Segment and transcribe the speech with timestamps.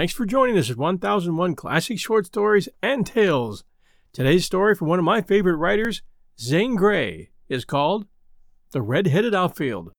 [0.00, 3.64] Thanks for joining us at 1001 Classic Short Stories and Tales.
[4.14, 6.00] Today's story from one of my favorite writers,
[6.40, 8.06] Zane Grey, is called
[8.70, 9.92] The Red Headed Outfield.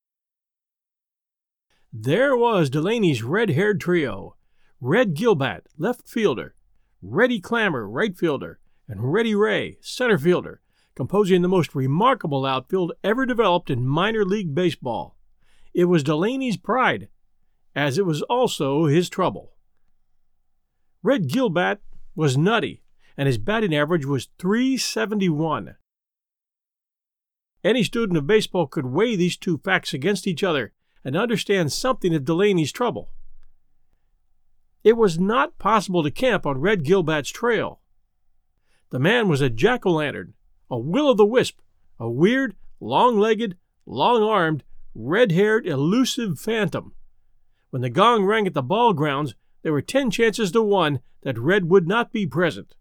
[1.94, 4.38] There was Delaney's red haired trio
[4.80, 6.56] Red Gilbat, left fielder,
[7.04, 10.62] Reddy Clammer, right fielder, and Reddy Ray, center fielder,
[10.96, 15.16] composing the most remarkable outfield ever developed in minor league baseball.
[15.76, 17.10] It was Delaney's pride,
[17.76, 19.54] as it was also his trouble.
[21.04, 21.80] Red Gilbat
[22.16, 22.84] was nutty,
[23.18, 25.76] and his batting average was 371.
[27.64, 32.14] Any student of baseball could weigh these two facts against each other and understand something
[32.14, 33.10] of Delaney's trouble.
[34.84, 37.82] It was not possible to camp on Red Gilbat's trail.
[38.90, 40.34] The man was a jack o' lantern,
[40.70, 41.60] a will o' the wisp,
[42.00, 46.94] a weird, long legged, long armed, red haired, elusive phantom.
[47.70, 51.38] When the gong rang at the ball grounds, there were ten chances to one that
[51.38, 52.76] Red would not be present.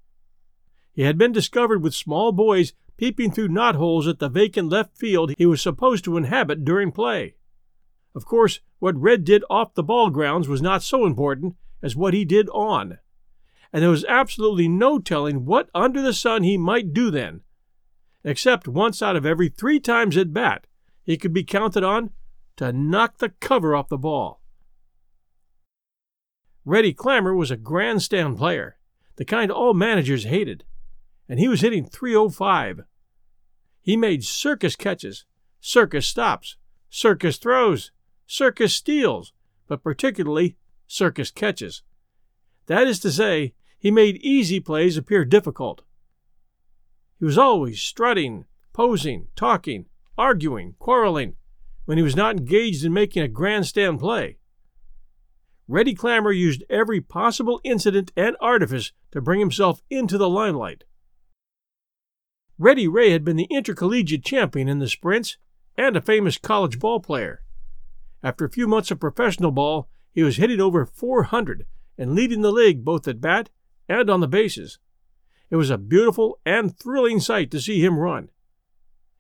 [0.93, 5.33] He had been discovered with small boys peeping through knotholes at the vacant left field
[5.39, 7.35] he was supposed to inhabit during play.
[8.15, 12.13] Of course, what Red did off the ball grounds was not so important as what
[12.13, 12.99] he did on,
[13.73, 17.43] and there was absolutely no telling what under the sun he might do then,
[18.25, 20.67] except once out of every three times at bat
[21.05, 22.11] he could be counted on
[22.57, 24.40] to knock the cover off the ball.
[26.65, 28.79] Reddy Clammer was a grandstand player,
[29.17, 30.65] the kind all managers hated,
[31.29, 32.83] and he was hitting 305.
[33.81, 35.25] He made circus catches,
[35.61, 36.57] circus stops,
[36.91, 37.93] circus throws,
[38.27, 39.33] circus steals,
[39.67, 41.83] but particularly circus catches.
[42.67, 45.83] That is to say, he made easy plays appear difficult.
[47.19, 49.87] He was always strutting, posing, talking,
[50.19, 51.37] arguing, quarreling,
[51.87, 54.39] when he was not engaged in making a grandstand play.
[55.71, 60.83] Reddy Clammer used every possible incident and artifice to bring himself into the limelight.
[62.59, 65.37] Reddy Ray had been the intercollegiate champion in the sprints
[65.77, 67.45] and a famous college ball player.
[68.21, 71.65] After a few months of professional ball, he was hitting over 400
[71.97, 73.49] and leading the league both at bat
[73.89, 74.81] and on the bases.
[75.51, 78.31] It was a beautiful and thrilling sight to see him run.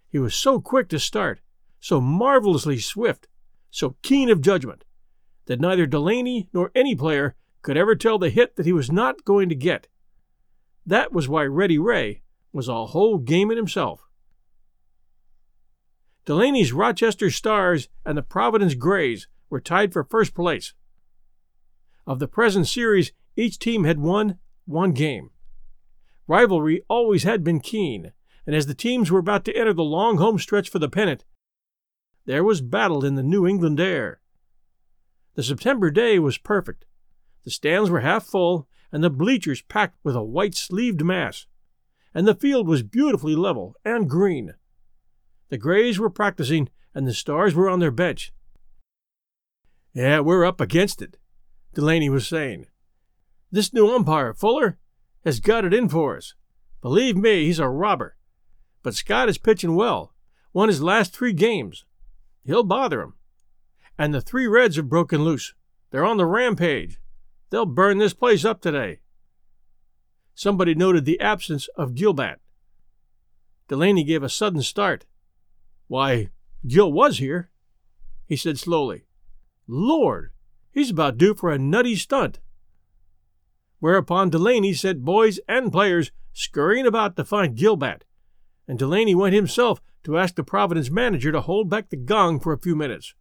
[0.08, 1.42] He was so quick to start,
[1.78, 3.28] so marvelously swift,
[3.70, 4.84] so keen of judgment,
[5.50, 9.24] that neither Delaney nor any player could ever tell the hit that he was not
[9.24, 9.88] going to get.
[10.86, 12.22] That was why Reddy Ray
[12.52, 14.06] was a whole game in himself.
[16.24, 20.72] Delaney's Rochester Stars and the Providence Grays were tied for first place.
[22.06, 25.30] Of the present series, each team had won one game.
[26.28, 28.12] Rivalry always had been keen,
[28.46, 31.24] and as the teams were about to enter the long home stretch for the pennant,
[32.24, 34.20] there was battle in the New England air.
[35.40, 36.84] The September day was perfect.
[37.44, 41.46] The stands were half full, and the bleachers packed with a white sleeved mass,
[42.12, 44.52] and the field was beautifully level and green.
[45.48, 48.34] The Grays were practicing, and the Stars were on their bench.
[49.94, 51.16] Yeah, we're up against it,
[51.72, 52.66] Delaney was saying.
[53.50, 54.76] This new umpire, Fuller,
[55.24, 56.34] has got it in for us.
[56.82, 58.14] Believe me, he's a robber.
[58.82, 60.12] But Scott is pitching well,
[60.52, 61.86] won his last three games.
[62.44, 63.14] He'll bother him.
[64.00, 65.52] And the three Reds have broken loose.
[65.90, 66.98] They're on the rampage.
[67.50, 69.00] They'll burn this place up today.
[70.34, 72.36] Somebody noted the absence of Gilbat.
[73.68, 75.04] Delaney gave a sudden start.
[75.86, 76.30] Why,
[76.66, 77.50] Gil was here,
[78.24, 79.04] he said slowly.
[79.68, 80.32] Lord,
[80.72, 82.38] he's about due for a nutty stunt.
[83.80, 88.04] Whereupon Delaney sent boys and players scurrying about to find Gilbat,
[88.66, 92.54] and Delaney went himself to ask the Providence manager to hold back the gong for
[92.54, 93.12] a few minutes.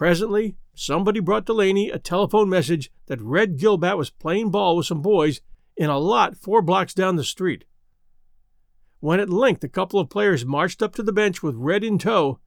[0.00, 5.02] Presently, somebody brought Delaney a telephone message that Red Gilbat was playing ball with some
[5.02, 5.42] boys
[5.76, 7.66] in a lot four blocks down the street.
[9.00, 11.98] When at length a couple of players marched up to the bench with Red in
[11.98, 12.40] tow,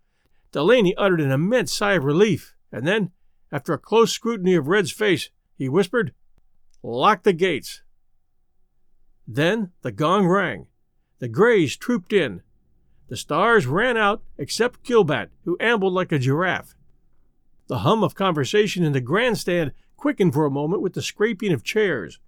[0.52, 3.12] Delaney uttered an immense sigh of relief, and then,
[3.52, 6.12] after a close scrutiny of Red's face, he whispered,
[6.82, 7.84] Lock the gates.
[9.28, 10.66] Then the gong rang.
[11.20, 12.42] The Grays trooped in.
[13.10, 16.74] The stars ran out, except Gilbat, who ambled like a giraffe.
[17.68, 21.64] The hum of conversation in the grandstand quickened for a moment with the scraping of
[21.64, 22.20] chairs,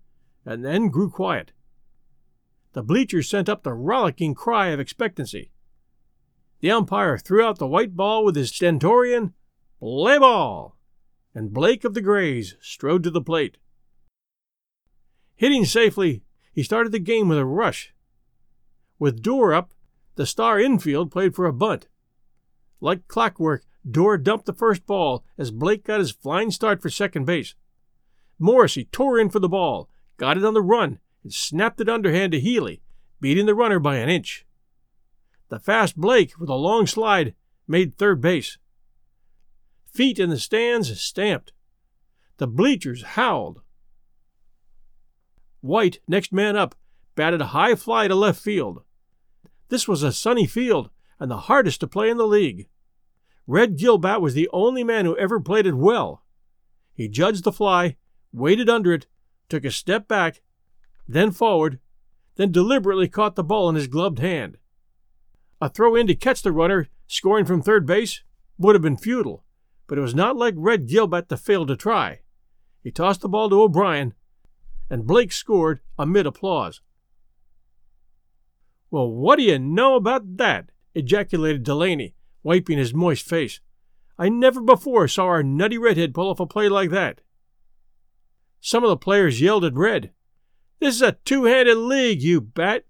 [0.45, 1.51] and then grew quiet
[2.75, 5.49] the bleachers sent up the rollicking cry of expectancy.
[6.59, 9.33] The umpire threw out the white ball with his stentorian,
[9.79, 10.75] Play ball!
[11.33, 13.57] And Blake of the Grays strode to the plate.
[15.37, 17.93] Hitting safely, he started the game with a rush.
[18.99, 19.73] With Dorr up,
[20.15, 21.87] the star infield played for a bunt.
[22.81, 27.25] Like clockwork, Dorr dumped the first ball as Blake got his flying start for second
[27.25, 27.55] base.
[28.39, 32.31] Morrissey tore in for the ball, got it on the run, and snapped it underhand
[32.31, 32.81] to Healy,
[33.21, 34.45] beating the runner by an inch.
[35.49, 37.35] The fast Blake, with a long slide,
[37.67, 38.57] made third base.
[39.85, 41.53] Feet in the stands stamped.
[42.37, 43.61] The bleachers howled.
[45.61, 46.75] White, next man up,
[47.15, 48.83] batted a high fly to left field.
[49.69, 50.89] This was a sunny field
[51.19, 52.67] and the hardest to play in the league.
[53.47, 56.23] Red Gilbat was the only man who ever played it well.
[56.93, 57.97] He judged the fly,
[58.31, 59.07] waited under it,
[59.49, 60.41] took a step back,
[61.07, 61.79] then forward,
[62.35, 64.57] then deliberately caught the ball in his gloved hand.
[65.61, 68.23] A throw in to catch the runner, scoring from third base,
[68.57, 69.43] would have been futile,
[69.87, 72.21] but it was not like Red Gilbat to fail to try.
[72.83, 74.13] He tossed the ball to O'Brien,
[74.89, 76.81] and Blake scored amid applause.
[78.91, 80.69] Well, what do you know about that?
[80.93, 82.15] ejaculated Delaney,
[82.45, 83.59] wiping his moist face.
[84.19, 87.21] I never before saw our nutty redhead pull off a play like that.
[88.61, 90.11] Some of the players yelled at Red.
[90.79, 92.85] This is a two handed league, you bat!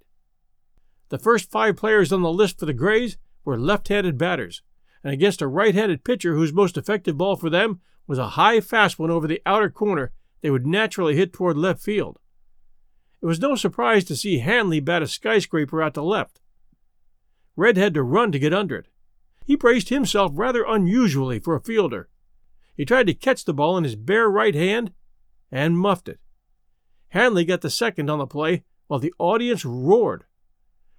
[1.07, 4.61] The first five players on the list for the Grays were left handed batters,
[5.03, 8.59] and against a right handed pitcher whose most effective ball for them was a high
[8.59, 10.11] fast one over the outer corner,
[10.41, 12.19] they would naturally hit toward left field.
[13.21, 16.41] It was no surprise to see Hanley bat a skyscraper out to left.
[17.55, 18.87] Red had to run to get under it.
[19.45, 22.09] He braced himself rather unusually for a fielder.
[22.75, 24.91] He tried to catch the ball in his bare right hand
[25.51, 26.19] and muffed it.
[27.09, 30.25] Hanley got the second on the play while the audience roared.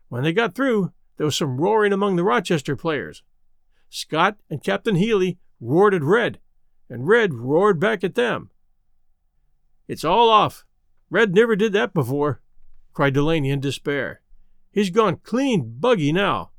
[0.09, 3.23] When they got through, there was some roaring among the Rochester players.
[3.91, 6.39] Scott and Captain Healy roared at Red,
[6.89, 8.51] and Red roared back at them.
[9.89, 10.65] It's all off,
[11.11, 12.41] Red never did that before,
[12.93, 14.23] cried Delaney in despair.
[14.71, 16.51] He's gone clean buggy now.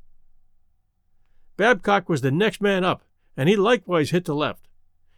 [1.58, 3.02] Babcock was the next man up,
[3.36, 4.68] and he likewise hit to left.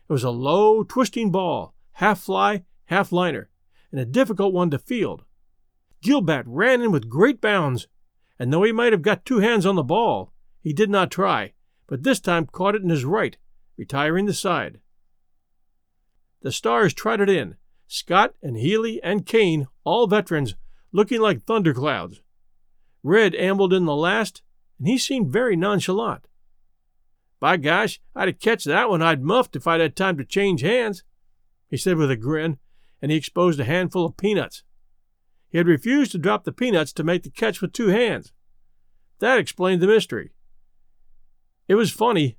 [0.08, 3.50] It was a low, twisting ball, half fly, half liner,
[3.92, 5.24] and a difficult one to field.
[6.02, 7.88] Gilbat ran in with great bounds,
[8.38, 10.32] and though he might have got two hands on the ball,
[10.62, 11.52] he did not try,
[11.86, 13.36] but this time caught it in his right,
[13.76, 14.80] retiring the side.
[16.40, 20.54] The Stars trotted in, Scott and Healy and Kane, all veterans,
[20.90, 22.22] looking like thunderclouds.
[23.02, 24.40] Red ambled in the last,
[24.78, 26.26] and he seemed very nonchalant.
[27.40, 30.60] By gosh, I'd have catched that one I'd muffed if I'd had time to change
[30.60, 31.02] hands,
[31.68, 32.58] he said with a grin,
[33.00, 34.62] and he exposed a handful of peanuts.
[35.48, 38.32] He had refused to drop the peanuts to make the catch with two hands.
[39.18, 40.32] That explained the mystery.
[41.66, 42.36] It was funny,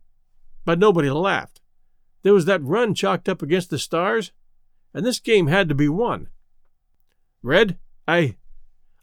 [0.66, 1.62] but nobody laughed.
[2.22, 4.32] There was that run chalked up against the stars,
[4.94, 6.30] and this game had to be won.
[7.42, 8.36] Red, I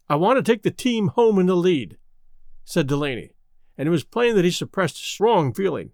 [0.07, 1.97] I want to take the team home in the lead,
[2.63, 3.31] said Delaney,
[3.79, 5.91] and it was plain that he suppressed a strong feeling.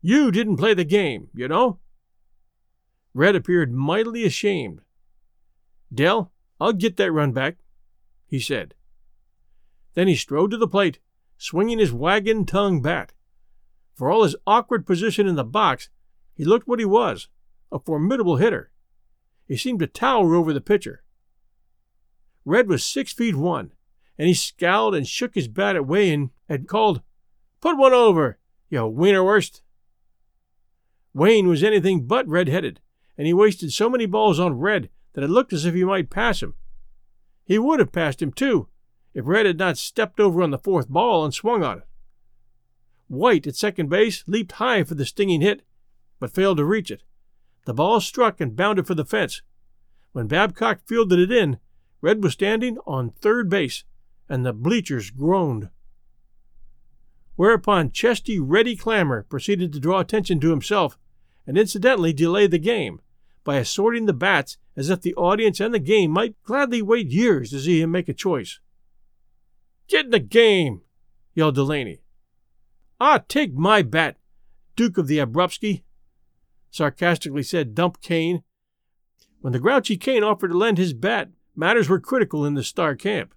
[0.00, 1.80] You didn't play the game, you know.
[3.12, 4.80] Red appeared mightily ashamed.
[5.92, 7.58] Dell, I'll get that run back,
[8.26, 8.72] he said.
[9.92, 10.98] Then he strode to the plate,
[11.36, 13.12] swinging his wagon tongue bat.
[13.94, 15.90] For all his awkward position in the box,
[16.32, 17.28] he looked what he was
[17.70, 18.70] a formidable hitter.
[19.46, 21.02] He seemed to tower over the pitcher.
[22.46, 23.72] Red was six feet one,
[24.18, 27.02] and he scowled and shook his bat at Wayne and called,
[27.60, 28.38] Put one over,
[28.68, 29.62] you wienerwurst.
[31.14, 32.80] Wayne was anything but red-headed,
[33.18, 36.10] and he wasted so many balls on Red that it looked as if he might
[36.10, 36.54] pass him.
[37.44, 38.68] He would have passed him, too,
[39.14, 41.86] if Red had not stepped over on the fourth ball and swung on it.
[43.08, 45.62] White at second base leaped high for the stinging hit,
[46.18, 47.02] but failed to reach it.
[47.66, 49.42] The ball struck and bounded for the fence.
[50.12, 51.58] When Babcock fielded it in,
[52.00, 53.84] Red was standing on third base,
[54.32, 55.68] and the bleachers groaned.
[57.36, 60.98] Whereupon chesty Reddy Clammer proceeded to draw attention to himself,
[61.46, 63.02] and incidentally delay the game,
[63.44, 67.50] by assorting the bats as if the audience and the game might gladly wait years
[67.50, 68.58] to see him make a choice.
[69.86, 70.80] Get in the game!
[71.34, 72.00] yelled Delaney.
[72.98, 74.16] Ah, take my bat,
[74.76, 75.82] Duke of the Abruzzi,
[76.70, 78.44] sarcastically said Dump Kane.
[79.42, 82.96] When the grouchy Kane offered to lend his bat, matters were critical in the Star
[82.96, 83.34] camp.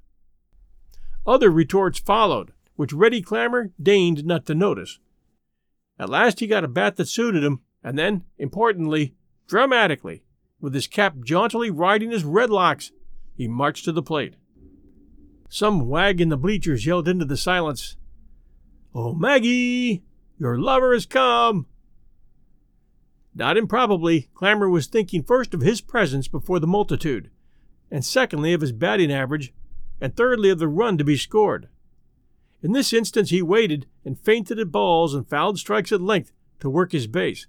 [1.26, 5.00] Other retorts followed, which Reddy Clammer deigned not to notice.
[5.98, 9.16] At last he got a bat that suited him, and then, importantly,
[9.48, 10.24] dramatically,
[10.60, 12.92] with his cap jauntily riding his red locks,
[13.34, 14.36] he marched to the plate.
[15.50, 17.96] Some wag in the bleachers yelled into the silence,
[18.94, 20.04] Oh, Maggie,
[20.40, 21.68] your lover has come!
[23.34, 27.30] Not improbably, Clammer was thinking first of his presence before the multitude,
[27.92, 29.54] and secondly of his batting average,
[30.00, 31.70] and thirdly of the run to be scored.
[32.62, 36.70] In this instance, he waited and feinted at balls and fouled strikes at length to
[36.70, 37.48] work his base.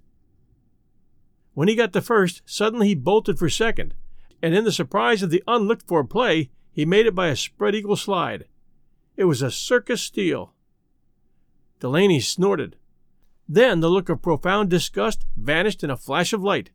[1.53, 3.95] When he got to first, suddenly he bolted for second,
[4.43, 7.73] and in the surprise of the unlooked for play, he made it by a spread
[7.73, 8.45] eagle slide.
[9.15, 10.53] It was a circus steal.
[11.79, 12.75] Delaney snorted.
[13.49, 16.69] Then the look of profound disgust vanished in a flash of light.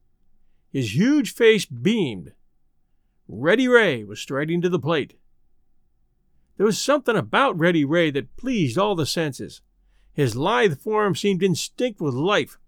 [0.73, 2.33] His huge face beamed.
[3.29, 5.14] Reddy Ray was striding to the plate.
[6.56, 9.62] There was something about Reddy Ray that pleased all the senses.
[10.12, 12.59] His lithe form seemed instinct with life.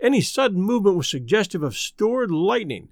[0.00, 2.88] Any sudden movement was suggestive of stored lightning.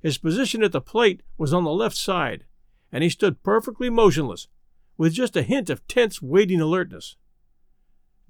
[0.00, 2.44] His position at the plate was on the left side,
[2.92, 4.48] and he stood perfectly motionless,
[4.96, 7.16] with just a hint of tense, waiting alertness.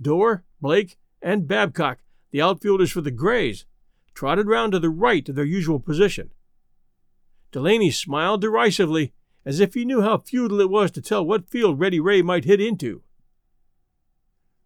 [0.00, 1.98] Dorr, Blake, and Babcock,
[2.30, 3.64] the outfielders for the Grays,
[4.14, 6.30] trotted round to the right of their usual position.
[7.50, 9.12] Delaney smiled derisively,
[9.44, 12.44] as if he knew how futile it was to tell what field Reddy Ray might
[12.44, 13.02] hit into.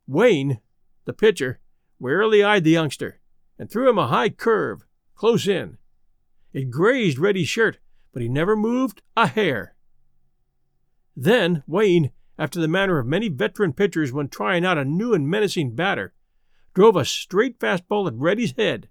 [0.06, 0.60] Wayne,
[1.04, 1.60] the pitcher,
[1.98, 3.20] warily eyed the youngster
[3.58, 5.78] and threw him a high curve, close in.
[6.52, 7.78] It grazed Reddy's shirt,
[8.12, 9.74] but he never moved a hair.
[11.16, 15.28] Then Wayne, after the manner of many veteran pitchers when trying out a new and
[15.28, 16.12] menacing batter,
[16.74, 18.88] drove a straight fastball at Reddy's head.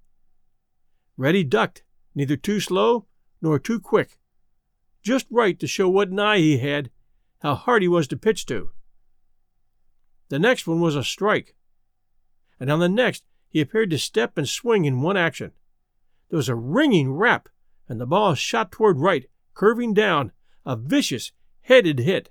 [1.17, 1.83] Reddy ducked,
[2.15, 3.07] neither too slow
[3.41, 4.19] nor too quick.
[5.01, 6.91] Just right to show what an eye he had,
[7.39, 8.72] how hard he was to pitch to.
[10.29, 11.55] The next one was a strike.
[12.60, 15.51] And on the next, he appeared to step and swing in one action.
[16.29, 17.50] There was a ringing rap,
[17.89, 20.31] and the ball shot toward right, curving down,
[20.65, 21.31] a vicious,
[21.62, 22.29] headed hit.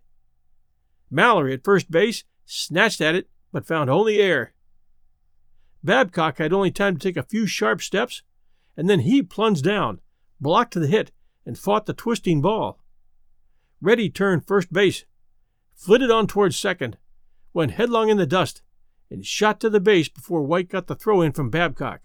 [1.10, 4.54] Mallory at first base snatched at it, but found only air.
[5.82, 8.22] Babcock had only time to take a few sharp steps,
[8.76, 10.00] and then he plunged down,
[10.40, 11.10] blocked the hit,
[11.44, 12.80] and fought the twisting ball.
[13.80, 15.04] Reddy turned first base,
[15.74, 16.98] flitted on towards second,
[17.52, 18.62] went headlong in the dust,
[19.10, 22.00] and shot to the base before White got the throw in from Babcock.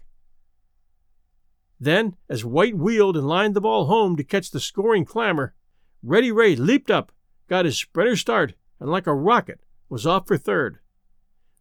[1.78, 5.54] Then, as White wheeled and lined the ball home to catch the scoring Clammer,
[6.02, 7.12] Reddy Ray leaped up,
[7.48, 10.78] got his spreader start, and like a rocket was off for third.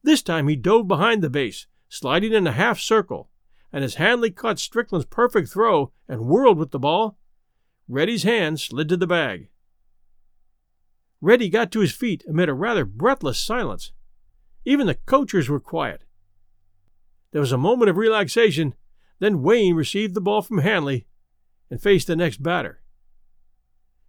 [0.04, 3.30] This time he dove behind the base, sliding in a half circle,
[3.74, 7.18] and as Hanley caught Strickland's perfect throw and whirled with the ball,
[7.88, 9.50] Reddy's hand slid to the bag.
[11.22, 13.92] Reddy got to his feet amid a rather breathless silence.
[14.66, 16.04] Even the coachers were quiet.
[17.32, 18.74] There was a moment of relaxation,
[19.20, 21.06] then Wayne received the ball from Hanley
[21.70, 22.82] and faced the next batter.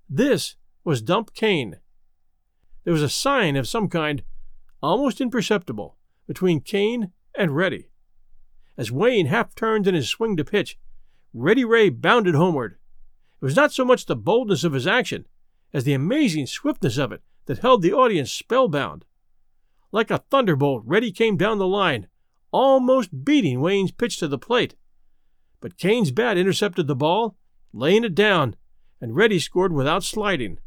[0.09, 1.79] This was Dump Kane.
[2.85, 4.23] There was a sign of some kind,
[4.83, 7.89] almost imperceptible, between Kane and Reddy.
[8.79, 10.79] As Wayne half turned in his swing to pitch,
[11.35, 12.79] Reddy Ray bounded homeward.
[13.41, 15.27] It was not so much the boldness of his action
[15.73, 19.05] as the amazing swiftness of it that held the audience spellbound.
[19.93, 22.09] Like a thunderbolt, Reddy came down the line,
[22.51, 24.75] almost beating Wayne's pitch to the plate.
[25.61, 27.37] But Kane's bat intercepted the ball,
[27.73, 28.57] laying it down,
[29.01, 30.59] and Reddy scored without sliding.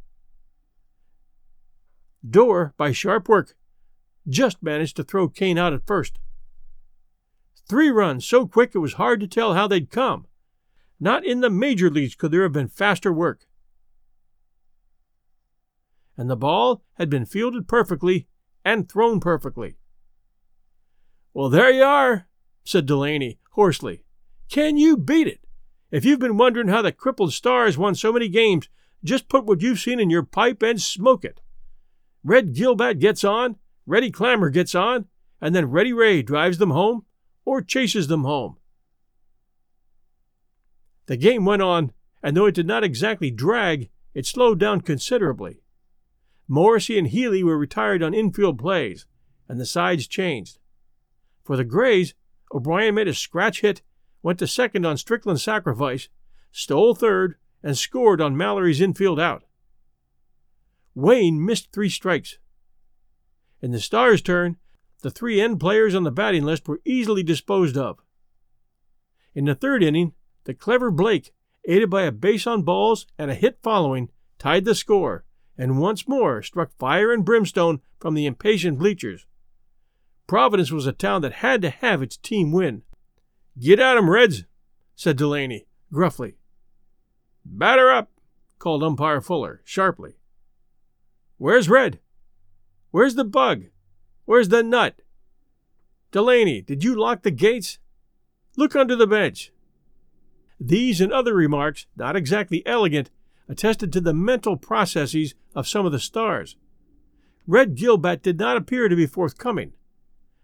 [2.27, 3.55] Dorr, by sharp work,
[4.27, 6.19] just managed to throw Kane out at first.
[7.67, 10.25] Three runs so quick it was hard to tell how they'd come.
[10.99, 13.45] Not in the major leagues could there have been faster work.
[16.17, 18.27] And the ball had been fielded perfectly
[18.65, 19.77] and thrown perfectly.
[21.33, 22.27] Well, there you are,
[22.65, 24.03] said Delaney hoarsely.
[24.49, 25.39] Can you beat it?
[25.91, 28.67] If you've been wondering how the crippled Stars won so many games,
[29.03, 31.39] just put what you've seen in your pipe and smoke it.
[32.23, 35.05] Red Gilbat gets on, Reddy Clammer gets on,
[35.41, 37.05] and then Reddy Ray drives them home
[37.45, 38.57] or chases them home.
[41.09, 45.63] The game went on, and though it did not exactly drag, it slowed down considerably.
[46.47, 49.07] Morrissey and Healy were retired on infield plays,
[49.47, 50.59] and the sides changed.
[51.43, 52.13] For the Grays,
[52.53, 53.81] O'Brien made a scratch hit,
[54.21, 56.09] went to second on Strickland's sacrifice,
[56.51, 59.45] stole third, and scored on Mallory's infield out.
[60.93, 62.37] Wayne missed three strikes.
[63.63, 64.57] In the Stars' turn,
[65.01, 67.97] the three end players on the batting list were easily disposed of.
[69.33, 70.13] In the third inning,
[70.49, 71.31] the clever Blake,
[71.65, 75.23] aided by a base on balls and a hit following, tied the score
[75.55, 79.27] and once more struck fire and brimstone from the impatient bleachers.
[80.25, 82.81] Providence was a town that had to have its team win.
[83.59, 84.45] Get at 'em, Reds,
[84.95, 86.39] said Delaney, gruffly.
[87.45, 88.09] Batter up,
[88.57, 90.17] called umpire Fuller, sharply.
[91.37, 91.99] Where's Red?
[92.89, 93.65] Where's the bug?
[94.25, 95.03] Where's the nut?
[96.11, 97.77] Delaney, did you lock the gates?
[98.57, 99.51] Look under the bench.
[100.59, 103.09] These and other remarks, not exactly elegant,
[103.47, 106.55] attested to the mental processes of some of the stars.
[107.47, 109.73] Red Gilbat did not appear to be forthcoming.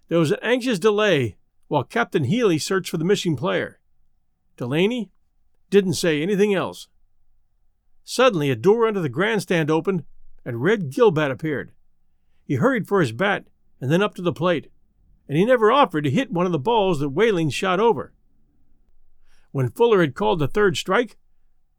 [0.07, 3.79] There was an anxious delay while Captain Healy searched for the missing player.
[4.57, 5.12] Delaney
[5.69, 6.88] didn't say anything else.
[8.03, 10.03] Suddenly, a door under the grandstand opened,
[10.43, 11.72] and Red Gilbat appeared.
[12.43, 13.45] He hurried for his bat
[13.81, 14.72] and then up to the plate,
[15.27, 18.13] and he never offered to hit one of the balls that Whalen shot over.
[19.55, 21.15] When Fuller had called the third strike,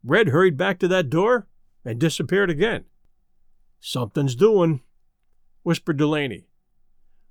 [0.03, 1.47] Red hurried back to that door
[1.85, 2.85] and disappeared again.
[3.79, 4.81] Something's doing,
[5.61, 6.47] whispered Delaney.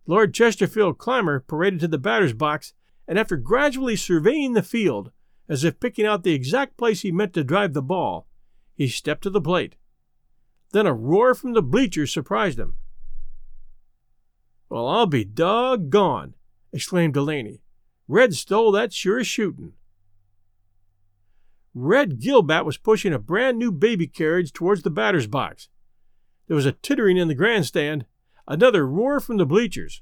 [0.07, 2.75] Lord Chesterfield Clammer paraded to the batter's box,
[3.09, 5.11] and after gradually surveying the field,
[5.49, 8.29] as if picking out the exact place he meant to drive the ball,
[8.73, 9.75] he stepped to the plate.
[10.71, 12.77] Then a roar from the bleachers surprised him.
[14.69, 16.35] Well, I'll be doggone,
[16.73, 17.63] exclaimed Delaney.
[18.07, 19.73] Red stole that sure shooting.
[21.79, 25.69] Red Gilbat was pushing a brand new baby carriage towards the batter's box.
[26.47, 28.07] There was a tittering in the grandstand,
[28.49, 30.01] another roar from the bleachers.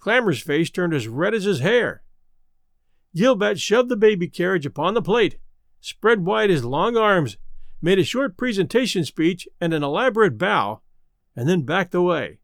[0.00, 2.02] Clammer's face turned as red as his hair.
[3.16, 5.38] Gilbat shoved the baby carriage upon the plate,
[5.80, 7.36] spread wide his long arms,
[7.80, 10.80] made a short presentation speech and an elaborate bow,
[11.36, 12.40] and then backed away.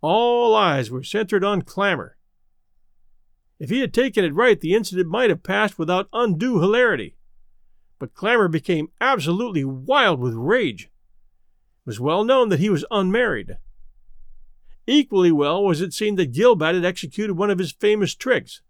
[0.00, 2.15] All eyes were centered on Clammer.
[3.58, 7.16] If he had taken it right, the incident might have passed without undue hilarity.
[7.98, 10.84] But Clammer became absolutely wild with rage.
[10.84, 13.56] It was well known that he was unmarried.
[14.86, 18.62] Equally well was it seen that Gilbat had executed one of his famous tricks.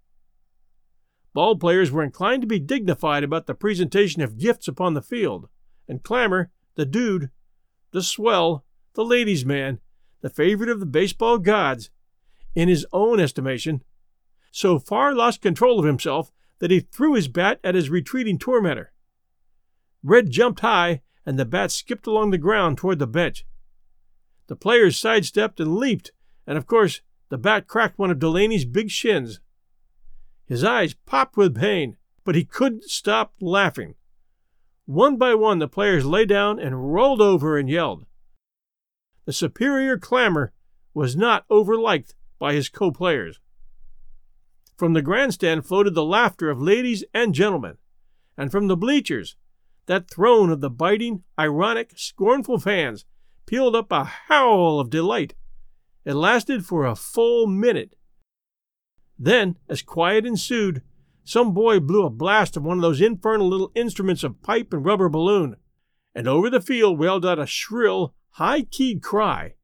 [1.35, 5.49] Ball players were inclined to be dignified about the presentation of gifts upon the field,
[5.87, 7.31] and Clammer, the dude,
[7.91, 9.81] the swell, the ladies' man,
[10.23, 11.91] the favorite of the baseball gods,
[12.55, 13.83] in his own estimation,
[14.57, 18.91] so far lost control of himself that he threw his bat at his retreating tormentor.
[20.03, 23.45] Red jumped high, and the bat skipped along the ground toward the bench.
[24.47, 26.11] The players sidestepped and leaped,
[26.47, 29.41] and of course, the bat cracked one of Delaney's big shins.
[30.47, 33.95] His eyes popped with pain, but he couldn't stop laughing.
[34.87, 38.07] One by one, the players lay down and rolled over and yelled.
[39.27, 40.55] The superior Clammer
[40.95, 43.39] was not overliked by his co players.
[44.77, 47.79] From the grandstand floated the laughter of ladies and gentlemen,
[48.37, 49.37] and from the bleachers,
[49.87, 53.07] that throne of the biting, ironic, scornful fans
[53.47, 55.35] pealed up a howl of delight.
[56.05, 57.97] It lasted for a full minute.
[59.19, 60.83] Then, as quiet ensued,
[61.25, 64.85] some boy blew a blast of one of those infernal little instruments of pipe and
[64.85, 65.57] rubber balloon,
[66.15, 69.55] and over the field wailed out a shrill, high keyed cry,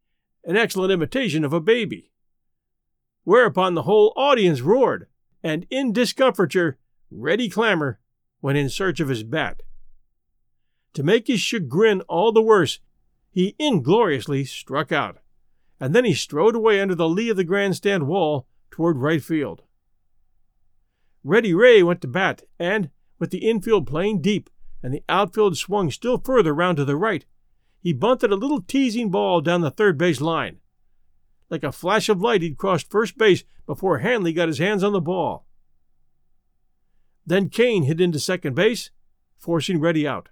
[0.44, 2.11] an excellent imitation of a baby.
[3.24, 5.06] Whereupon the whole audience roared,
[5.42, 6.78] and in discomfiture,
[7.10, 8.00] Reddy Clammer
[8.40, 9.62] went in search of his bat.
[10.94, 12.80] To make his chagrin all the worse,
[13.30, 15.18] he ingloriously struck out
[15.82, 19.62] and then he strode away under the lee of the grandstand wall toward right field.
[21.24, 24.48] Reddy Ray went to bat, and, with the infield playing deep
[24.80, 27.26] and the outfield swung still further round to the right,
[27.80, 30.60] he bunted a little teasing ball down the third base line.
[31.52, 34.94] Like a flash of light, he'd crossed first base before Hanley got his hands on
[34.94, 35.44] the ball.
[37.26, 38.90] Then Kane hit into second base,
[39.36, 40.30] forcing Reddy out.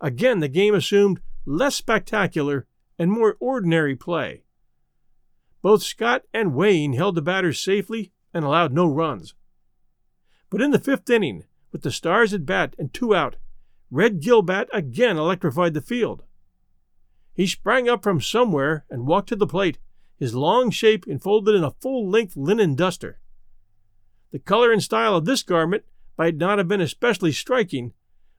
[0.00, 2.66] Again, the game assumed less spectacular
[2.98, 4.42] and more ordinary play.
[5.62, 9.36] Both Scott and Wayne held the batters safely and allowed no runs.
[10.50, 13.36] But in the fifth inning, with the Stars at bat and two out,
[13.88, 16.24] Red Gilbat again electrified the field.
[17.34, 19.78] He sprang up from somewhere and walked to the plate,
[20.22, 23.18] his long shape enfolded in a full length linen duster.
[24.30, 25.82] The color and style of this garment
[26.16, 27.92] might not have been especially striking,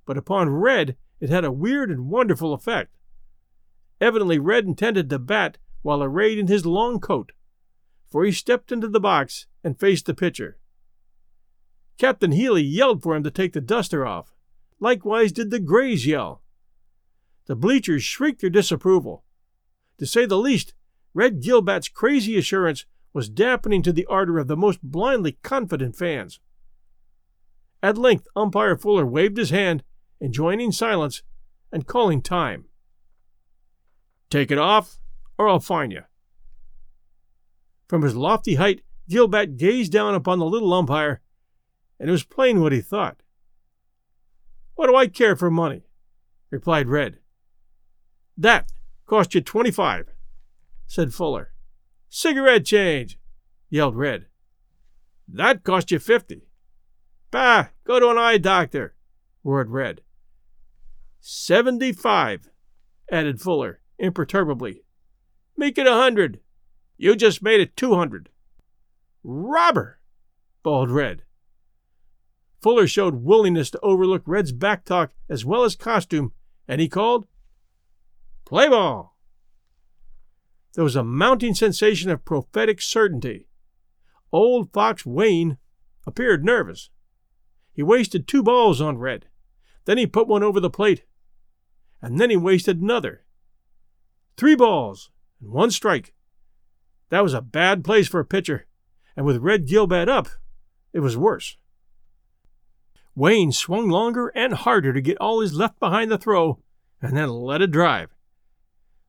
[0.06, 2.96] but upon Red it had a weird and wonderful effect.
[4.00, 7.34] Evidently, Red intended to bat while arrayed in his long coat,
[8.10, 10.58] for he stepped into the box and faced the pitcher.
[11.98, 14.34] Captain Healy yelled for him to take the duster off.
[14.80, 16.44] Likewise did the Grays yell.
[17.48, 19.26] The bleachers shrieked their disapproval.
[19.98, 20.74] To say the least,
[21.14, 26.40] Red Gilbat's crazy assurance was dampening to the ardor of the most blindly confident fans.
[27.82, 29.84] At length, umpire Fuller waved his hand,
[30.22, 31.22] enjoining silence
[31.72, 32.66] and calling time.
[34.30, 35.00] Take it off,
[35.38, 36.04] or I'll fine you.
[37.88, 41.22] From his lofty height, Gilbat gazed down upon the little umpire,
[42.00, 43.22] and it was plain what he thought.
[44.76, 45.84] What do I care for money?
[46.50, 47.20] replied Red.
[48.38, 48.72] That
[49.06, 50.13] cost you twenty-five,
[50.88, 51.54] said Fuller.
[52.10, 53.18] Cigarette change,
[53.70, 54.28] yelled Red.
[55.28, 56.48] That cost you fifty.
[57.32, 58.96] Bah, go to an eye doctor,
[59.44, 60.02] roared Red.
[61.20, 62.50] Seventy-five,
[63.12, 64.84] added Fuller imperturbably.
[65.58, 66.40] Make it a hundred.
[66.98, 68.30] You just made it two hundred.
[69.24, 70.00] Robber!
[70.64, 71.24] bawled Red.
[72.62, 76.32] Fuller showed willingness to overlook Red's back talk as well as costume,
[76.68, 77.28] and he called,
[78.46, 79.13] Play ball!
[80.76, 83.48] There was a mounting sensation of prophetic certainty.
[84.32, 85.58] Old Fox Wayne
[86.08, 86.90] appeared nervous.
[87.72, 89.28] He wasted two balls on Red.
[89.86, 91.04] Then he put one over the plate.
[92.02, 93.24] And then he wasted another.
[94.36, 96.14] Three balls and one strike.
[97.10, 98.66] That was a bad place for a pitcher,
[99.16, 100.28] and with Red Gilbat up,
[100.92, 101.58] it was worse.
[103.16, 106.60] Wayne swung longer and harder to get all his left behind the throw,
[107.02, 108.13] and then let it drive.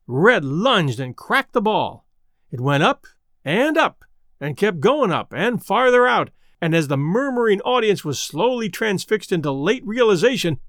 [0.07, 2.07] Red lunged and cracked the ball.
[2.51, 3.07] It went up
[3.45, 4.05] and up,
[4.41, 9.33] and kept going up and farther out, and as the murmuring audience was slowly transfixed
[9.33, 10.61] into late realization,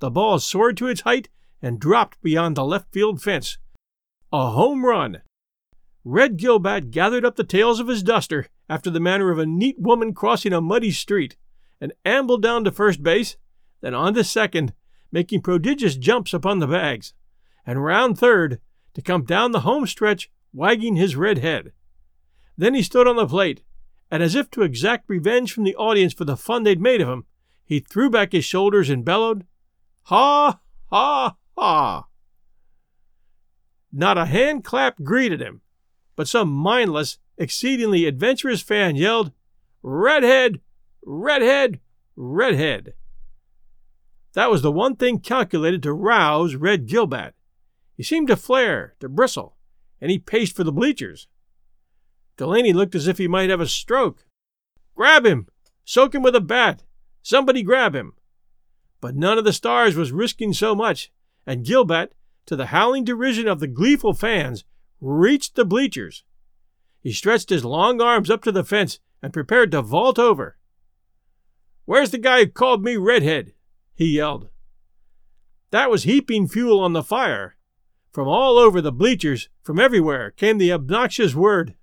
[0.00, 1.28] the ball soared to its height
[1.62, 3.56] and dropped beyond the left field fence.
[4.32, 5.22] A home run!
[6.04, 9.78] Red Gilbat gathered up the tails of his duster after the manner of a neat
[9.78, 11.36] woman crossing a muddy street
[11.80, 13.36] and ambled down to first base,
[13.80, 14.74] then on to second,
[15.10, 17.14] making prodigious jumps upon the bags,
[17.64, 18.60] and round third
[18.94, 21.72] to come down the home stretch wagging his red head.
[22.56, 23.62] Then he stood on the plate,
[24.10, 27.08] and as if to exact revenge from the audience for the fun they'd made of
[27.08, 27.24] him,
[27.64, 29.46] he threw back his shoulders and bellowed,
[30.04, 30.60] Ha!
[30.90, 31.36] Ha!
[31.58, 32.06] Ha!
[33.92, 35.62] Not a hand clap greeted him,
[36.16, 39.32] but some mindless, exceedingly adventurous fan yelled,
[39.82, 40.60] Redhead!
[41.04, 41.80] Redhead!
[42.16, 42.94] Redhead!
[44.34, 47.32] That was the one thing calculated to rouse Red Gilbat.
[47.96, 49.56] He seemed to flare, to bristle,
[50.00, 51.28] and he paced for the bleachers.
[52.36, 54.26] Delaney looked as if he might have a stroke.
[54.94, 55.48] Grab him!
[55.84, 56.82] Soak him with a bat!
[57.22, 58.14] Somebody grab him!
[59.00, 61.12] But none of the stars was risking so much,
[61.46, 62.12] and Gilbat,
[62.46, 64.64] to the howling derision of the gleeful fans,
[65.00, 66.24] reached the bleachers.
[67.00, 70.56] He stretched his long arms up to the fence and prepared to vault over.
[71.84, 73.52] Where's the guy who called me redhead?
[73.94, 74.48] he yelled.
[75.70, 77.53] That was heaping fuel on the fire.
[78.14, 81.74] From all over the bleachers, from everywhere, came the obnoxious word.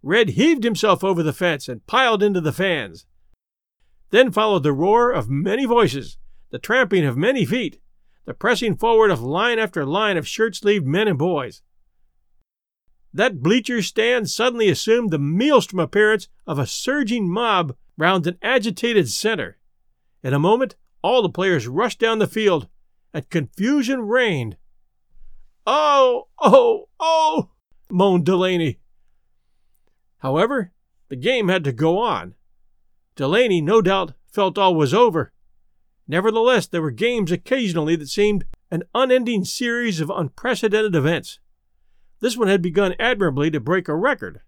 [0.00, 3.04] Red heaved himself over the fence and piled into the fans.
[4.10, 6.18] Then followed the roar of many voices,
[6.50, 7.80] the tramping of many feet,
[8.26, 11.62] the pressing forward of line after line of shirt sleeved men and boys.
[13.12, 19.08] That bleacher stand suddenly assumed the maelstrom appearance of a surging mob round an agitated
[19.08, 19.58] center.
[20.22, 22.68] In a moment, all the players rushed down the field,
[23.12, 24.56] and confusion reigned.
[25.66, 27.50] Oh, oh, oh,
[27.90, 28.78] moaned Delaney.
[30.18, 30.72] However,
[31.08, 32.34] the game had to go on.
[33.16, 35.32] Delaney no doubt felt all was over.
[36.06, 41.38] Nevertheless, there were games occasionally that seemed an unending series of unprecedented events.
[42.20, 44.40] This one had begun admirably to break a record.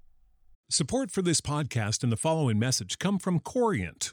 [0.70, 4.12] Support for this podcast and the following message come from Corient.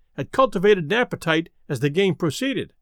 [0.13, 2.73] had cultivated an appetite as the game proceeded.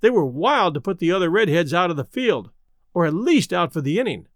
[0.00, 2.50] They were wild to put the other redheads out of the field,
[2.92, 4.26] or at least out for the inning,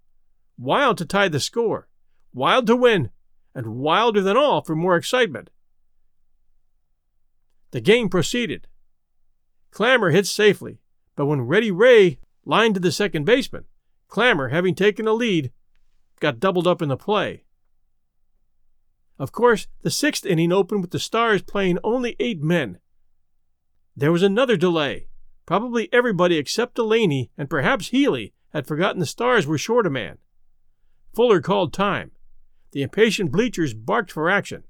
[0.56, 1.88] wild to tie the score,
[2.32, 3.10] wild to win,
[3.54, 5.50] and wilder than all for more excitement.
[7.70, 8.66] The game proceeded.
[9.70, 10.80] Clammer hit safely,
[11.16, 13.64] but when Reddy Ray lined to the second baseman,
[14.08, 15.52] Clammer, having taken the lead,
[16.18, 17.44] got doubled up in the play.
[19.18, 22.78] Of course, the sixth inning opened with the Stars playing only eight men.
[23.96, 25.08] There was another delay.
[25.44, 30.18] Probably everybody except Delaney and perhaps Healy had forgotten the Stars were short a man.
[31.14, 32.12] Fuller called time.
[32.72, 34.64] The impatient bleachers barked for action.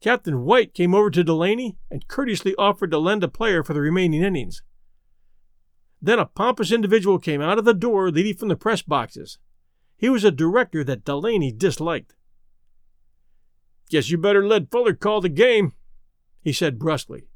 [0.00, 3.80] Captain White came over to Delaney and courteously offered to lend a player for the
[3.80, 4.62] remaining innings.
[6.02, 9.38] Then a pompous individual came out of the door leading from the press boxes.
[9.96, 12.14] He was a director that Delaney disliked.
[13.90, 15.72] Guess you better let Fuller call the game,
[16.40, 17.28] he said brusquely.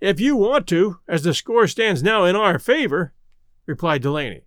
[0.00, 3.12] If you want to, as the score stands now in our favor,
[3.66, 4.42] replied Delaney.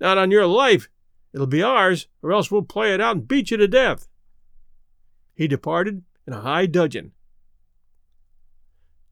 [0.00, 0.88] Not on your life.
[1.32, 4.08] It'll be ours, or else we'll play it out and beat you to death.
[5.34, 7.12] He departed in a high dudgeon.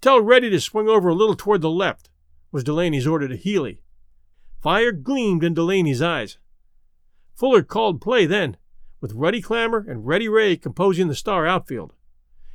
[0.01, 2.11] Tell Reddy to swing over a little toward the left,
[2.51, 3.83] was Delaney's order to Healy.
[4.61, 6.39] Fire gleamed in Delaney's eyes.
[7.35, 8.57] Fuller called play then,
[9.03, 11.93] with Reddy Clammer and Reddy Ray composing the star outfield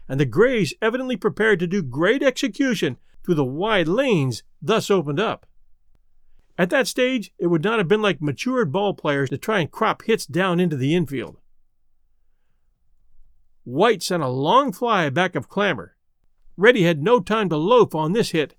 [0.08, 5.20] and the Grays evidently prepared to do great execution through the wide lanes thus opened
[5.20, 5.46] up.
[6.58, 9.70] At that stage, it would not have been like matured ball players to try and
[9.70, 11.38] crop hits down into the infield.
[13.64, 15.96] White sent a long fly back of Clammer.
[16.56, 18.52] Reddy had no time to loaf on this hit.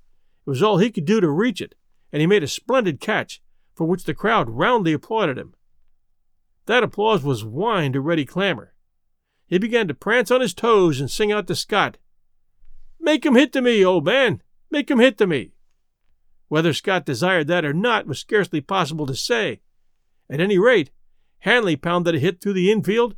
[0.46, 1.74] It was all he could do to reach it,
[2.12, 3.42] and he made a splendid catch,
[3.74, 5.55] for which the crowd roundly applauded him.
[6.68, 8.74] That applause was wine to Reddy Clammer
[9.48, 11.96] he began to prance on his toes and sing out to Scott,
[13.00, 14.42] Make him hit to me, old man!
[14.70, 15.52] Make him hit to me!
[16.48, 19.61] Whether Scott desired that or not was scarcely possible to say.
[20.28, 20.90] At any rate,
[21.40, 23.16] Hanley pounded a hit through the infield,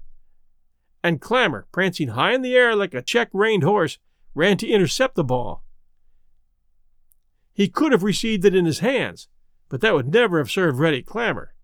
[1.02, 3.98] and Clammer, prancing high in the air like a check reined horse,
[4.34, 5.64] ran to intercept the ball.
[7.52, 9.26] He could have received it in his hands,
[9.68, 11.54] but that would never have served Reddy Clammer.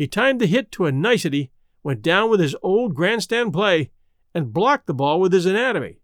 [0.00, 1.50] He timed the hit to a nicety
[1.82, 3.90] went down with his old grandstand play
[4.34, 6.00] and blocked the ball with his anatomy.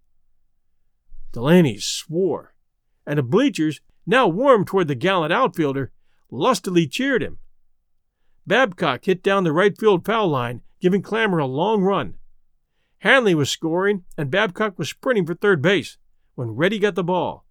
[1.32, 2.54] Delaney swore,
[3.06, 5.92] and the bleachers, now warm toward the gallant outfielder,
[6.30, 7.38] lustily cheered him.
[8.46, 12.16] Babcock hit down the right field foul line, giving Clammer a long run.
[12.98, 15.96] Hanley was scoring, and Babcock was sprinting for third base
[16.34, 17.46] when Reddy got the ball.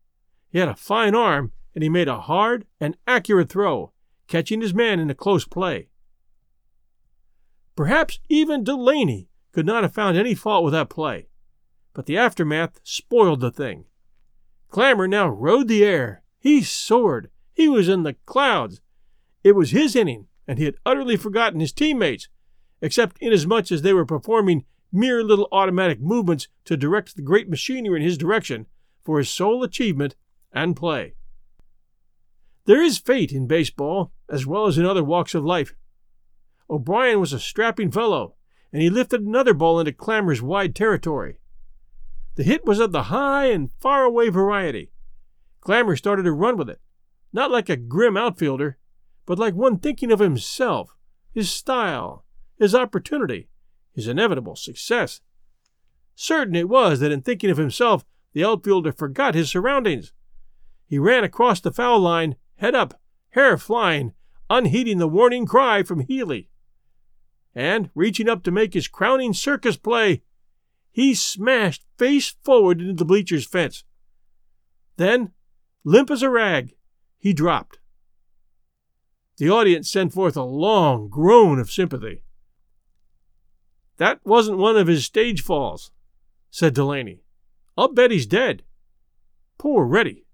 [0.52, 3.94] He had a fine arm, and he made a hard and accurate throw,
[4.28, 5.90] catching his man in a close play.
[7.76, 11.28] Perhaps even Delaney could not have found any fault with that play,
[11.94, 13.86] but the aftermath spoiled the thing.
[14.70, 16.24] Clammer now rode the air.
[16.40, 17.30] He soared.
[17.54, 18.82] He was in the clouds.
[19.44, 22.28] It was his inning, and he had utterly forgotten his teammates,
[22.82, 28.00] except inasmuch as they were performing mere little automatic movements to direct the great machinery
[28.00, 28.66] in his direction
[29.04, 30.16] for his sole achievement
[30.52, 31.14] and play.
[32.66, 35.76] There is fate in baseball, as well as in other walks of life.
[36.69, 38.36] O'Brien was a strapping fellow,
[38.73, 41.38] and he lifted another ball into Clammer's wide territory.
[42.36, 44.91] The hit was of the high and far away variety.
[45.62, 46.82] Clammer started to run with it,
[47.32, 48.78] not like a grim outfielder,
[49.25, 50.95] but like one thinking of himself,
[51.32, 52.25] his style,
[52.58, 53.47] his opportunity,
[53.93, 55.21] his inevitable success.
[56.15, 60.13] Certain it was that in thinking of himself, the outfielder forgot his surroundings.
[60.88, 62.99] He ran across the foul line, head up,
[63.30, 64.13] hair flying,
[64.49, 66.49] unheeding the warning cry from Healy
[67.56, 70.22] and, reaching up to make his crowning circus play,
[70.91, 73.84] he smashed face forward into the bleacher's fence.
[74.98, 75.32] Then,
[75.84, 76.76] limp as a rag,
[77.18, 77.80] he dropped.
[79.38, 82.22] The audience sent forth a long groan of sympathy.
[83.98, 85.91] That wasn't one of his stage falls,
[86.52, 87.24] said Delaney.
[87.78, 88.63] I'll bet he's dead.
[89.58, 90.26] Poor Reddy.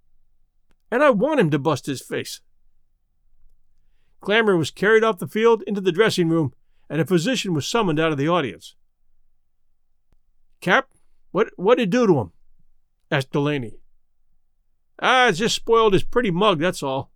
[0.92, 2.42] And I want him to bust his face.
[4.20, 6.54] Clammer was carried off the field into the dressing room
[6.92, 8.76] and a physician was summoned out of the audience.
[10.60, 10.90] Cap,
[11.32, 12.32] what what'd it do to him?
[13.10, 13.80] asked Delaney.
[15.02, 17.10] Ah, it's just spoiled his pretty mug, that's all,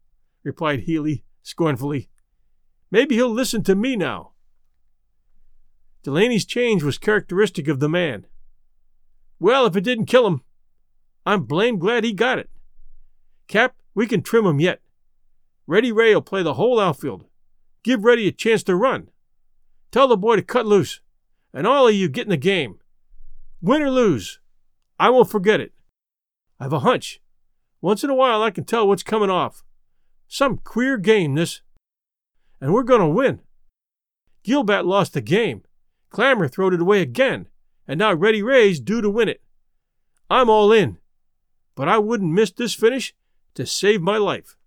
[0.43, 2.09] replied Healy scornfully.
[2.89, 4.31] Maybe he'll listen to me now.
[6.03, 8.27] Delaney's change was characteristic of the man.
[9.41, 10.41] Well, if it didn't kill him,
[11.25, 12.49] I'm blamed glad he got it.
[13.49, 14.79] Cap, we can trim him yet.
[15.67, 17.25] Reddy Ray will play the whole outfield.
[17.83, 19.09] Give Reddy a chance to run.
[19.95, 20.99] Tell the boy to cut loose,
[21.53, 22.79] and all of you get in the game.
[23.61, 24.41] Win or lose,
[24.99, 25.71] I won't forget it.
[26.59, 27.21] I've a hunch.
[27.79, 29.63] Once in a while, I can tell what's coming off.
[30.27, 31.61] Some queer game, this.
[32.59, 33.39] And we're going to win.
[34.43, 35.63] Gilbat lost the game.
[36.09, 37.47] Clammer throwed it away again,
[37.87, 39.41] and now Reddy Ray's due to win it.
[40.29, 40.97] I'm all in,
[41.73, 43.15] but I wouldn't miss this finish
[43.53, 44.57] to save my life.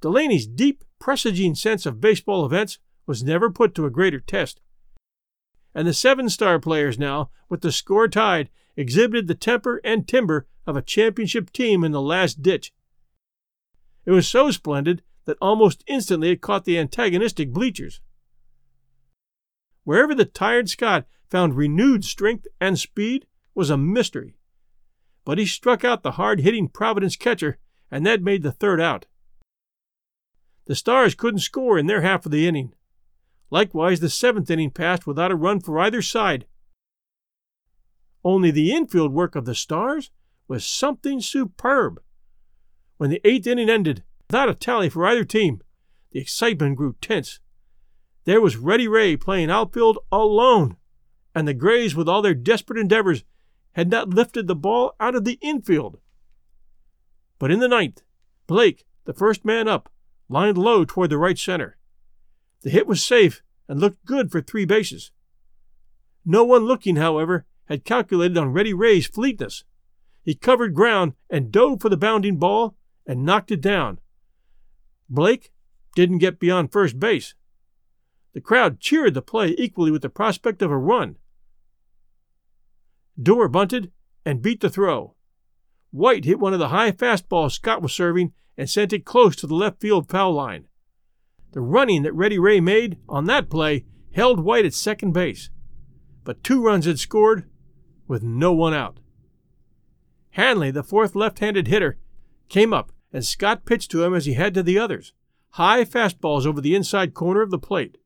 [0.00, 4.60] Delaney's deep, presaging sense of baseball events was never put to a greater test.
[5.74, 10.46] And the seven star players now, with the score tied, exhibited the temper and timber
[10.66, 12.72] of a championship team in the last ditch.
[14.04, 18.00] It was so splendid that almost instantly it caught the antagonistic bleachers.
[19.84, 24.36] Wherever the tired Scott found renewed strength and speed was a mystery.
[25.24, 27.58] But he struck out the hard hitting Providence catcher,
[27.90, 29.06] and that made the third out.
[30.68, 32.74] The Stars couldn't score in their half of the inning.
[33.50, 36.46] Likewise, the seventh inning passed without a run for either side.
[38.22, 40.10] Only the infield work of the Stars
[40.46, 42.02] was something superb.
[42.98, 45.62] When the eighth inning ended, without a tally for either team,
[46.10, 47.40] the excitement grew tense.
[48.24, 50.76] There was Reddy Ray playing outfield alone,
[51.34, 53.24] and the Grays, with all their desperate endeavors,
[53.72, 55.98] had not lifted the ball out of the infield.
[57.38, 58.02] But in the ninth,
[58.46, 59.90] Blake, the first man up,
[60.28, 61.76] lined low toward the right center.
[62.62, 65.10] The hit was safe and looked good for three bases.
[66.24, 69.64] No one looking, however, had calculated on Reddy Ray's fleetness.
[70.22, 73.98] He covered ground and dove for the bounding ball and knocked it down.
[75.08, 75.52] Blake
[75.94, 77.34] didn't get beyond first base.
[78.34, 81.16] The crowd cheered the play equally with the prospect of a run.
[83.20, 83.90] Doerr bunted
[84.24, 85.14] and beat the throw.
[85.90, 89.46] White hit one of the high fastballs Scott was serving and sent it close to
[89.46, 90.66] the left field foul line.
[91.52, 95.48] The running that Reddy Ray made on that play held White at second base,
[96.24, 97.48] but two runs had scored
[98.06, 98.98] with no one out.
[100.30, 101.96] Hanley, the fourth left handed hitter,
[102.50, 105.14] came up and Scott pitched to him as he had to the others
[105.52, 107.98] high fastballs over the inside corner of the plate.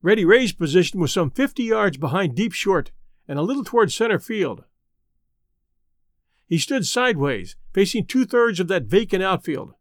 [0.00, 2.92] Reddy Ray's position was some 50 yards behind deep short
[3.26, 4.64] and a little toward center field.
[6.46, 9.74] He stood sideways, facing two thirds of that vacant outfield.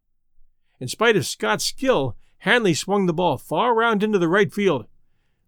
[0.80, 4.86] In spite of Scott's skill, Hanley swung the ball far round into the right field,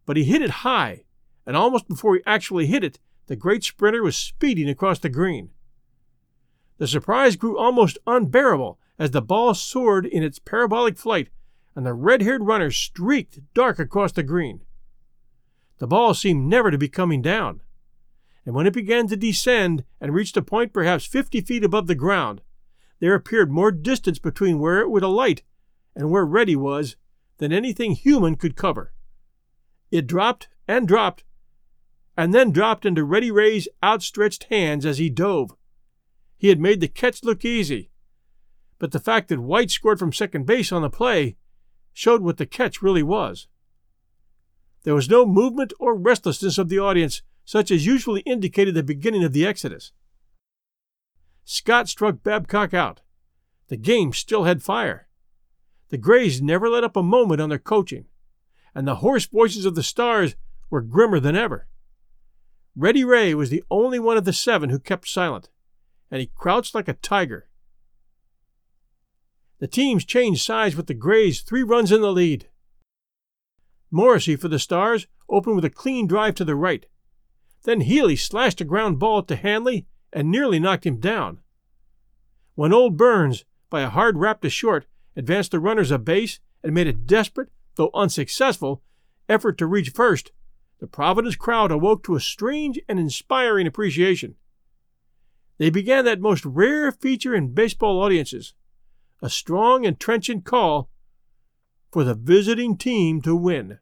[0.05, 1.03] but he hit it high,
[1.45, 5.51] and almost before he actually hit it, the great sprinter was speeding across the green.
[6.77, 11.29] The surprise grew almost unbearable as the ball soared in its parabolic flight
[11.75, 14.61] and the red haired runner streaked dark across the green.
[15.77, 17.61] The ball seemed never to be coming down
[18.49, 21.93] and when it began to descend and reached a point perhaps fifty feet above the
[21.93, 22.41] ground,
[22.99, 25.43] there appeared more distance between where it would alight
[25.95, 26.95] and where Reddy was
[27.37, 28.93] than anything human could cover.
[29.91, 31.23] It dropped and dropped,
[32.15, 35.55] and then dropped into Reddy Ray's outstretched hands as he dove.
[36.37, 37.91] He had made the catch look easy,
[38.77, 41.37] but the fact that White scored from second base on the play
[41.93, 43.47] showed what the catch really was.
[44.83, 49.23] There was no movement or restlessness of the audience such as usually indicated the beginning
[49.23, 49.91] of the Exodus.
[51.51, 53.01] Scott struck Babcock out.
[53.69, 55.07] The game still had fire.
[55.89, 58.05] The Grays never let up a moment on their coaching,
[58.75, 60.35] and the hoarse voices of the Stars
[60.69, 61.67] were grimmer than ever.
[62.75, 65.49] Reddy Ray was the only one of the seven who kept silent,
[66.11, 67.49] and he crouched like a tiger.
[69.57, 72.47] The teams changed sides with the Grays three runs in the lead.
[73.89, 76.85] Morrissey for the Stars opened with a clean drive to the right.
[77.63, 81.39] Then Healy slashed a ground ball to Hanley and nearly knocked him down.
[82.55, 86.73] When old Burns, by a hard rap to short, advanced the runners a base and
[86.73, 88.81] made a desperate, though unsuccessful,
[89.27, 90.31] effort to reach first,
[90.79, 94.35] the Providence crowd awoke to a strange and inspiring appreciation.
[95.57, 98.53] They began that most rare feature in baseball audiences
[99.21, 100.89] a strong and trenchant call
[101.91, 103.79] for the visiting team to win.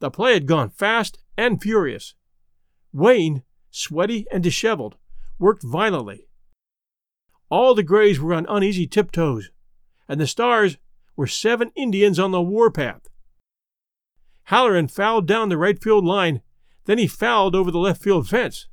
[0.00, 2.14] The play had gone fast and furious.
[2.92, 4.96] Wayne, sweaty and disheveled,
[5.38, 6.26] worked violently.
[7.48, 9.50] All the Grays were on uneasy tiptoes,
[10.08, 10.76] and the Stars
[11.16, 13.08] were seven Indians on the warpath.
[14.44, 16.42] Halloran fouled down the right field line,
[16.84, 18.66] then he fouled over the left field fence.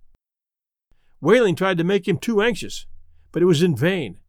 [1.21, 2.85] Whaling tried to make him too anxious,
[3.31, 4.19] but it was in vain.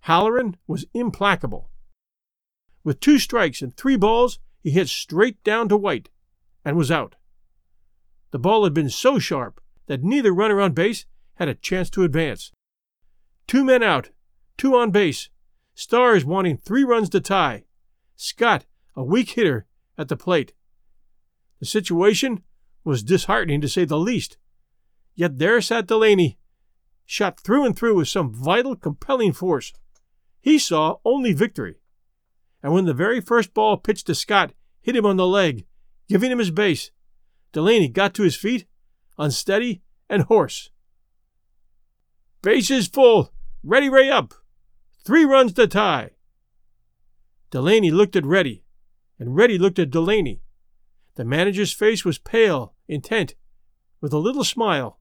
[0.00, 1.70] Halloran was implacable.
[2.84, 6.10] With two strikes and three balls, he hit straight down to White,
[6.64, 7.16] and was out.
[8.30, 12.04] The ball had been so sharp that neither runner on base had a chance to
[12.04, 12.52] advance.
[13.46, 14.10] Two men out,
[14.56, 15.28] two on base,
[15.74, 17.62] Stars wanting three runs to tie,
[18.16, 18.66] Scott,
[18.96, 19.66] a weak hitter,
[19.96, 20.52] at the plate.
[21.60, 22.42] The situation
[22.82, 24.38] was disheartening to say the least.
[25.14, 26.38] Yet there sat Delaney,
[27.06, 29.72] shot through and through with some vital, compelling force.
[30.40, 31.80] He saw only victory.
[32.60, 35.64] And when the very first ball pitched to Scott hit him on the leg,
[36.08, 36.90] giving him his base.
[37.52, 38.66] Delaney got to his feet,
[39.18, 40.70] unsteady and hoarse.
[42.42, 43.32] Bases full.
[43.62, 44.34] Reddy Ray up.
[45.04, 46.10] Three runs to tie.
[47.50, 48.62] Delaney looked at Reddy,
[49.18, 50.42] and Reddy looked at Delaney.
[51.16, 53.34] The manager's face was pale, intent,
[54.00, 55.00] with a little smile.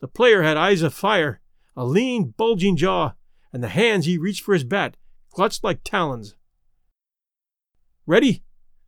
[0.00, 1.40] The player had eyes of fire,
[1.76, 3.12] a lean, bulging jaw,
[3.52, 4.96] and the hands he reached for his bat
[5.30, 6.34] clutched like talons.
[8.06, 8.44] Reddy?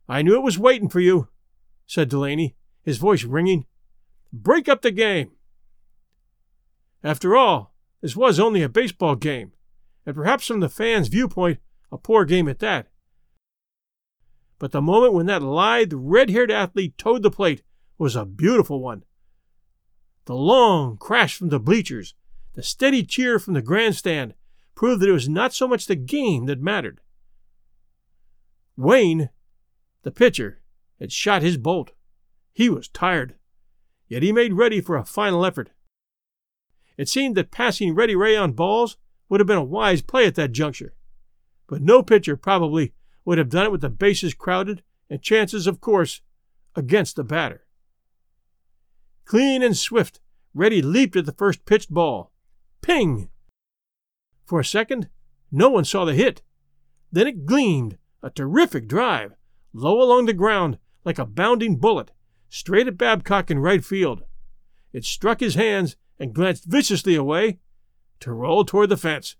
[0.07, 1.29] I knew it was waiting for you,
[1.85, 3.65] said Delaney, his voice ringing.
[4.31, 5.31] Break up the game.
[7.03, 9.53] After all, this was only a baseball game,
[10.05, 11.59] and perhaps from the fans' viewpoint,
[11.91, 12.87] a poor game at that.
[14.59, 17.63] But the moment when that lithe, red haired athlete toed the plate
[17.97, 19.03] was a beautiful one.
[20.25, 22.13] The long crash from the bleachers,
[22.53, 24.33] the steady cheer from the grandstand
[24.75, 26.99] proved that it was not so much the game that mattered.
[28.75, 29.29] Wayne,
[30.03, 30.61] the pitcher,
[30.99, 31.91] had shot his bolt.
[32.53, 33.35] He was tired,
[34.07, 35.71] yet he made ready for a final effort.
[36.97, 38.97] It seemed that passing Reddy Ray on balls
[39.29, 40.95] would have been a wise play at that juncture,
[41.67, 42.93] but no pitcher probably
[43.25, 46.21] would have done it with the bases crowded and chances, of course,
[46.75, 47.65] against the batter.
[49.25, 50.21] Clean and swift,
[50.53, 52.31] Ready leaped at the first pitched ball.
[52.81, 53.29] Ping!
[54.45, 55.07] For a second,
[55.51, 56.41] no one saw the hit.
[57.11, 59.33] Then it gleamed, a terrific drive,
[59.71, 62.11] low along the ground like a bounding bullet,
[62.49, 64.23] straight at Babcock in right field.
[64.93, 67.59] It struck his hands and glanced viciously away
[68.19, 69.35] to roll toward the fence.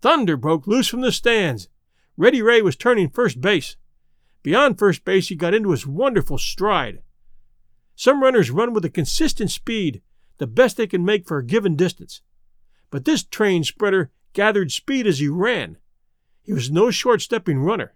[0.00, 1.68] Thunder broke loose from the stands.
[2.16, 3.76] Reddy Ray was turning first base.
[4.42, 7.02] Beyond first base, he got into his wonderful stride.
[7.96, 10.02] Some runners run with a consistent speed,
[10.38, 12.20] the best they can make for a given distance.
[12.90, 15.78] But this train spreader gathered speed as he ran.
[16.42, 17.94] He was no short stepping runner.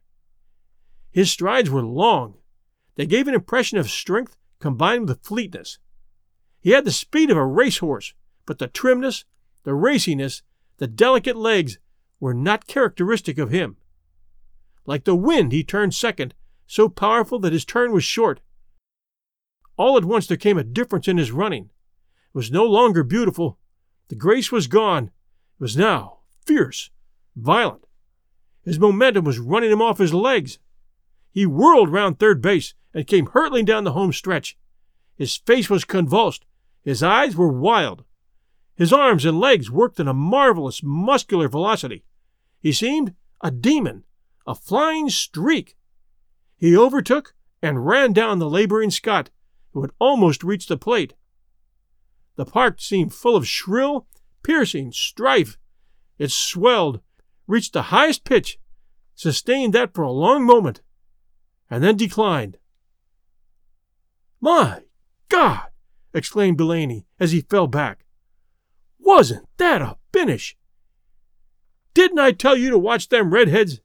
[1.10, 2.36] His strides were long.
[2.98, 5.78] They gave an impression of strength combined with fleetness.
[6.58, 8.12] He had the speed of a racehorse,
[8.44, 9.24] but the trimness,
[9.62, 10.42] the raciness,
[10.78, 11.78] the delicate legs
[12.18, 13.76] were not characteristic of him.
[14.84, 16.34] Like the wind, he turned second,
[16.66, 18.40] so powerful that his turn was short.
[19.76, 21.66] All at once there came a difference in his running.
[21.66, 23.60] It was no longer beautiful.
[24.08, 25.04] The grace was gone.
[25.04, 26.90] It was now fierce,
[27.36, 27.86] violent.
[28.64, 30.58] His momentum was running him off his legs.
[31.30, 34.56] He whirled round third base and came hurtling down the home stretch.
[35.16, 36.44] His face was convulsed.
[36.82, 38.04] His eyes were wild.
[38.76, 42.04] His arms and legs worked in a marvelous muscular velocity.
[42.60, 44.04] He seemed a demon,
[44.46, 45.76] a flying streak.
[46.56, 49.30] He overtook and ran down the laboring Scott,
[49.72, 51.14] who had almost reached the plate.
[52.36, 54.06] The park seemed full of shrill,
[54.44, 55.58] piercing strife.
[56.18, 57.00] It swelled,
[57.48, 58.58] reached the highest pitch,
[59.14, 60.80] sustained that for a long moment,
[61.68, 62.58] and then declined.
[64.40, 64.82] My
[65.28, 65.66] God!
[66.14, 68.04] exclaimed Delaney as he fell back.
[68.98, 70.56] Wasn't that a finish?
[71.94, 73.80] Didn't I tell you to watch them redheads?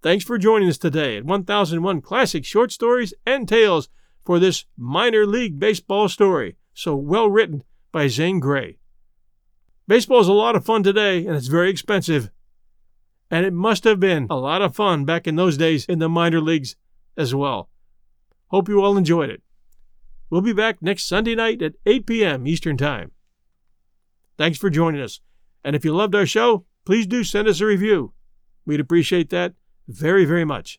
[0.00, 3.88] Thanks for joining us today at 1001 Classic Short Stories and Tales
[4.24, 8.78] for this minor league baseball story, so well written by Zane Grey.
[9.88, 12.30] Baseball is a lot of fun today, and it's very expensive.
[13.30, 16.08] And it must have been a lot of fun back in those days in the
[16.08, 16.76] minor leagues
[17.16, 17.68] as well.
[18.48, 19.42] Hope you all enjoyed it.
[20.30, 22.46] We'll be back next Sunday night at 8 p.m.
[22.46, 23.12] Eastern Time.
[24.36, 25.20] Thanks for joining us.
[25.64, 28.12] And if you loved our show, please do send us a review.
[28.64, 29.54] We'd appreciate that
[29.88, 30.78] very, very much.